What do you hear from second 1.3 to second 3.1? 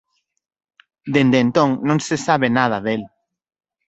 entón non se sabe nada del.